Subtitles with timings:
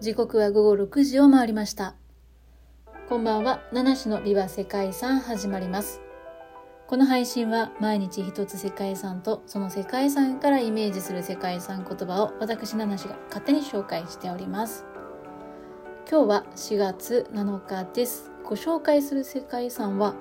[0.00, 1.94] 時刻は午後6時を回りました。
[3.06, 3.60] こんばんは。
[3.70, 6.00] 七種のビバ世界遺産始まります。
[6.86, 14.86] この配信は毎日一つ世界遺産とその世界遺産からイメージする世界遺産言葉を私七種が勝手に紹介しております。
[16.10, 18.32] 今日は4月7日です。
[18.42, 20.14] ご紹介する世界遺産は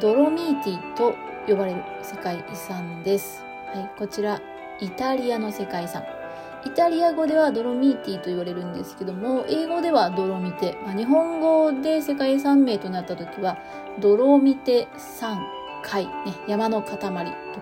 [0.00, 1.12] ドロミーティと
[1.46, 3.44] 呼ばれる世界遺産です。
[3.74, 4.40] はいこちら
[4.80, 6.21] イタリアの世界遺産。
[6.64, 10.78] イタリア語ではドロミーティと言われるんですけども、英語ではドロミテ。
[10.84, 13.58] まあ、日本語で世界遺産名となった時は、
[14.00, 15.40] ドロミテ山
[15.82, 16.12] 海、ね、
[16.46, 17.00] 山の塊と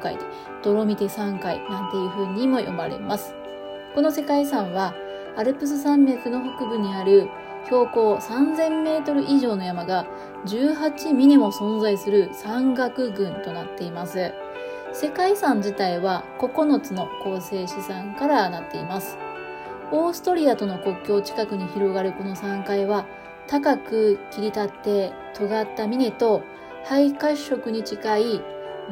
[0.03, 0.25] 書いて、
[0.63, 3.35] ドロミテ山海なんていう風にも呼ばれます。
[3.95, 4.95] この世界遺産は、
[5.37, 7.29] アルプス山脈の北部にある
[7.65, 10.07] 標高3000メートル以上の山が
[10.47, 14.33] 18ミリも存在する山岳群となっています。
[14.93, 19.17] 世界遺産自体は9つの構成資産からなっています。
[19.92, 23.06] オーストリアとの国境近くに広がるこの山階は
[23.47, 26.42] 高く切り立って尖った峰と
[26.84, 28.42] 灰褐色に近い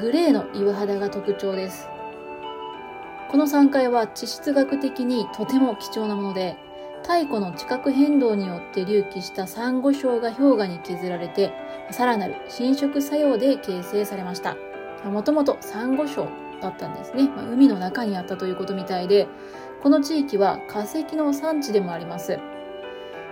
[0.00, 1.88] グレーの岩肌が特徴です。
[3.30, 6.56] この山階は地質学的にとても貴重なもので、
[7.02, 11.52] 太古の地殻変動によって隆起したサンゴ礁が氷河に削られて、
[11.90, 14.56] さらなる侵食作用で形成されました。
[15.04, 16.28] もともとサンゴ礁
[16.60, 17.28] だったんですね。
[17.28, 19.28] まあ、海の中にあったということみたいで、
[19.82, 22.38] この地域は化石の産地でもあります。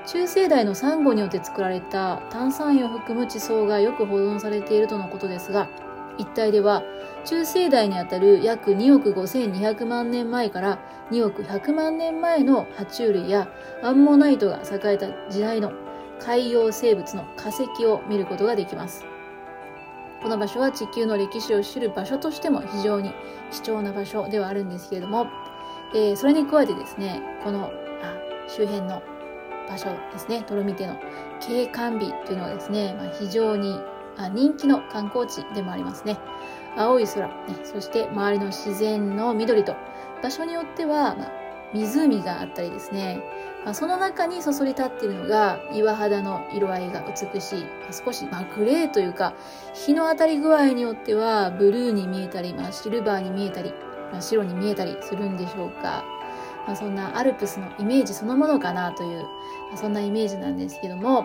[0.06, 5.68] 中生代のサンゴによって作られた炭酸塩を含む地層がよく保存されているとのことですが、
[6.18, 6.82] 一帯では
[7.24, 10.78] 中生代にあたる約2億5200万年前から
[11.10, 13.48] 2億100万年前の爬虫類や
[13.82, 15.72] アンモナイトが栄えた時代の
[16.20, 19.04] 海洋生物の化石を見ることができます。
[20.26, 23.12] この場所は地球の歴史を知る場所としても非常に
[23.52, 25.28] 貴重な場所ではあるんですけれども、
[25.94, 27.70] えー、それに加えてですね、この
[28.02, 28.16] あ
[28.48, 29.00] 周辺の
[29.68, 30.96] 場所ですね、トロミテの
[31.40, 33.78] 景観美というのはですね、まあ、非常に
[34.16, 36.18] あ人気の観光地でもありますね。
[36.76, 39.76] 青い空、ね、そして周りの自然の緑と、
[40.24, 41.30] 場所によっては、まあ、
[41.76, 43.20] 湖があったりですね、
[43.64, 49.34] まあ、その中にそそり立っているのが岩肌の色合いが美しい、まあ、少し、まあ、グレーというか
[49.74, 53.72] 日の当たり具合によってはブルーに見えたり、まあ、シルバーに見えたり、
[54.12, 56.04] まあ、白に見えたりするんでしょうか、
[56.66, 61.22] まあ、そんなアルプスのイメージそのものかなという、まあ、そんなイメージなんですけども、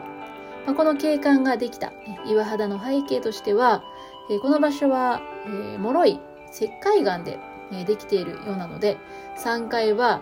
[0.65, 1.93] まあ、この景観ができた
[2.25, 3.83] 岩肌の背景としては、
[4.29, 6.19] えー、この場所は、えー、脆い
[6.51, 7.39] 石灰岩で、
[7.85, 8.97] できているようなので
[9.37, 10.21] 3階は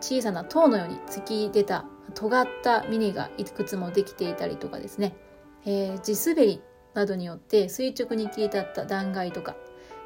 [0.00, 5.14] 小さな塔のように突き出た尖った峰がいくつもできていたりとかですね、
[5.64, 6.62] えー、地滑り
[6.94, 9.56] などによって垂直に切り立った断崖とか、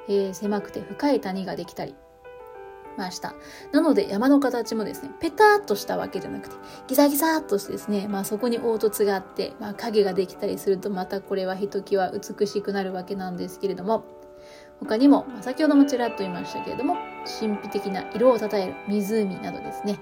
[0.08, 1.94] えー、狭くて深い谷ができたり
[2.96, 3.34] ました。
[3.72, 6.54] なので山の形もですね、ペタッとしたわけじゃなくて、
[6.86, 14.04] ギザギザっとしてですね、まあそこに凹凸があって、まあ影ができたりするとまたこれはひときわ美しくなるわけなんですけれども、
[14.84, 16.96] 他にも、先ほどもちらっと言いましたけれども、
[17.40, 19.98] 神秘的な色をたたえる湖などですね、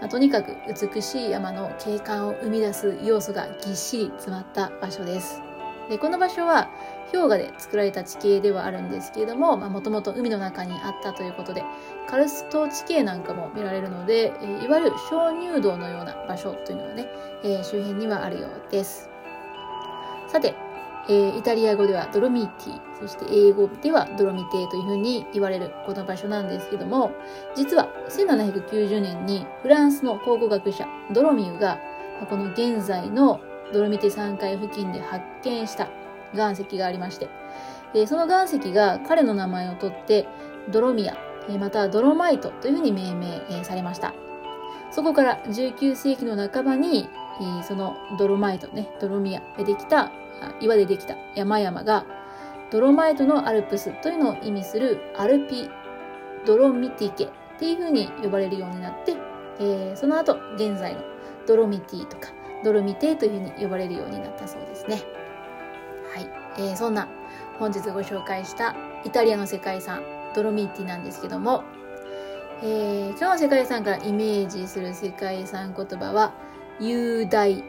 [0.00, 5.40] まあ、とにかく美しい山の景観を生み出す要素がぎっしり詰まった場所です。
[5.88, 6.70] で、この場所は
[7.12, 11.62] 氷河で作られた地形ではあるんですけれども、もともと海の中にあったということで、
[12.08, 17.06] カルスト地形なんかも見られるので、えいわゆる鍾乳洞のような場所というのがね、
[17.44, 19.08] えー、周辺にはあるようです。
[20.26, 20.54] さて、
[21.06, 27.12] えー、イタリア語ではドロミティ、そして英語ではドロミテというふうに言われるこの場所なんですけども、
[27.54, 31.78] 実は1790年にフランスの考古学者ドロミューが、
[32.30, 33.40] この現在の
[33.72, 35.88] ドロミテ山海付近で発見した
[36.32, 37.28] 岩石がありまして、
[37.94, 40.26] え、その岩石が彼の名前を取って
[40.70, 41.16] ドロミア、
[41.50, 44.14] えまたはドロマイトというふうに命名、え、されました。
[44.90, 47.08] そこから19世紀の半ばに、
[47.62, 50.12] そのドロマイトね、ドロミアでできた
[50.60, 52.04] 岩でできた山々が
[52.70, 55.68] ドロマイトのアルプスというのを意味するアルピ
[56.46, 59.16] ドロミティケっていう風に呼ばれるようになって、
[59.60, 61.02] えー、その後現在の
[61.46, 62.30] ドロミティとか
[62.64, 65.02] ドロミテという風に呼ばれるようになったそうですね。
[66.14, 67.08] はい、えー、そんな
[67.58, 68.74] 本日ご紹介した
[69.04, 70.02] イタリアの世界遺産
[70.34, 71.62] ドロミティなんですけども、
[72.62, 76.32] えー、今日の世界遺産からイメージする世界遺産言葉は
[76.80, 77.62] 雄大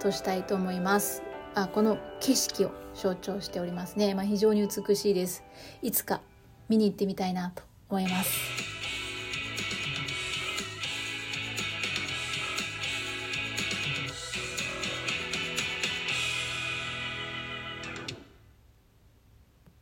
[0.00, 1.22] としたいと思います。
[1.54, 4.14] あこの景色を象徴しておりますね。
[4.14, 5.44] まあ、非常に美しいです。
[5.82, 6.20] いつか
[6.68, 8.81] 見に行ってみたいなと思います。